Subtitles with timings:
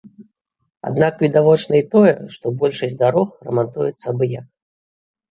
[0.89, 4.47] Аднак відавочна і тое, што большасць дарог рамантуецца абы-як.